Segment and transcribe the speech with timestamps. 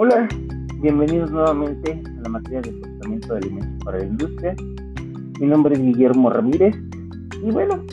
[0.00, 0.28] Hola,
[0.80, 4.54] bienvenidos nuevamente a la materia de procesamiento de alimentos para la industria.
[5.40, 6.76] Mi nombre es Guillermo Ramírez
[7.42, 7.84] y bueno,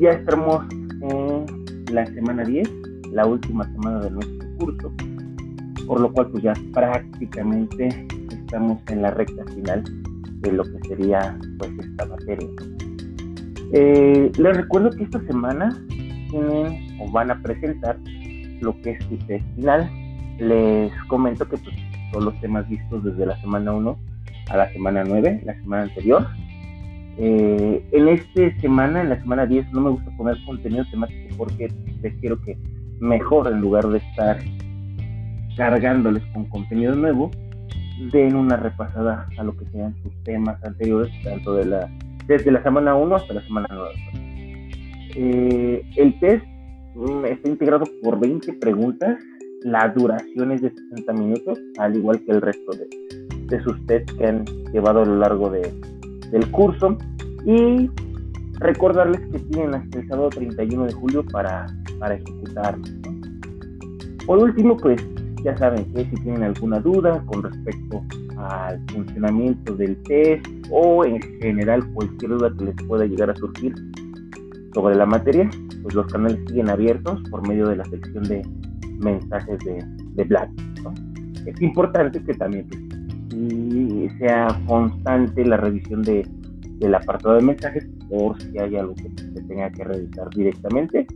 [0.00, 0.64] ya estamos
[1.02, 1.44] en
[1.92, 2.66] la semana 10,
[3.12, 4.92] la última semana de nuestro curso,
[5.86, 9.84] por lo cual pues ya prácticamente estamos en la recta final
[10.40, 12.48] de lo que sería pues esta materia.
[13.74, 15.78] Eh, les recuerdo que esta semana
[16.30, 17.98] tienen o van a presentar
[18.62, 19.90] lo que es su test final
[20.38, 23.98] les comento que pues, los temas vistos desde la semana 1
[24.50, 26.26] a la semana 9, la semana anterior.
[27.16, 31.72] Eh, en esta semana, en la semana 10, no me gusta poner contenido temático porque
[32.00, 32.58] prefiero que
[33.00, 34.38] mejor en lugar de estar
[35.56, 37.30] cargándoles con contenido nuevo,
[38.12, 41.88] den una repasada a lo que sean sus temas anteriores, tanto de la,
[42.26, 43.90] desde la semana 1 hasta la semana 9.
[45.16, 46.44] Eh, el test
[46.96, 49.16] mm, está integrado por 20 preguntas
[49.64, 54.26] la duración es de 60 minutos, al igual que el resto de, sus tests que
[54.26, 55.72] han llevado a lo largo de,
[56.30, 56.98] del curso.
[57.46, 57.90] Y
[58.58, 61.66] recordarles que tienen hasta el sábado 31 de julio para,
[61.98, 62.78] para ejecutar.
[64.26, 65.02] Por último, pues
[65.42, 68.02] ya saben que si tienen alguna duda con respecto
[68.36, 73.74] al funcionamiento del test o en general cualquier duda que les pueda llegar a surgir
[74.74, 75.48] sobre la materia,
[75.82, 78.42] pues los canales siguen abiertos por medio de la sección de
[78.98, 80.50] mensajes de, de Black.
[81.46, 86.26] Es importante que también pues, sea constante la revisión de,
[86.78, 91.06] del apartado de mensajes por si hay algo que se tenga que revisar directamente.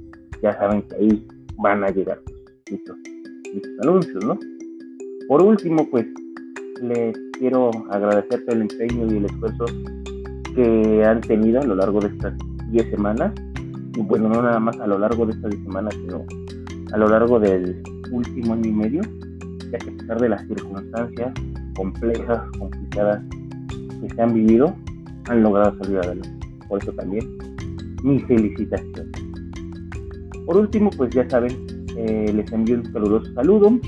[0.42, 1.26] Ya saben que ahí
[1.58, 2.20] van a llegar
[2.66, 2.96] estos,
[3.82, 4.38] anuncios, ¿no?
[5.28, 6.06] Por último, pues
[6.82, 9.64] les quiero agradecer el empeño y el esfuerzo
[10.54, 12.34] que han tenido a lo largo de estas
[12.70, 13.32] 10 semanas.
[13.96, 16.24] Y bueno, no nada más a lo largo de estas 10 semanas, sino
[16.92, 19.02] a lo largo del último año y medio,
[19.70, 21.32] ya que a pesar de las circunstancias
[21.76, 23.22] complejas, complicadas
[24.00, 24.74] que se han vivido,
[25.28, 26.30] han logrado salir adelante.
[26.68, 27.38] Por eso también
[28.02, 29.10] mi felicitación.
[30.46, 31.52] Por último, pues ya saben,
[31.96, 33.78] eh, les envío un caluroso saludo.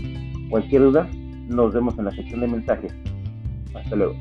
[0.50, 1.08] Cualquier duda,
[1.48, 2.92] nos vemos en la sección de mensajes.
[3.74, 4.14] Hasta luego.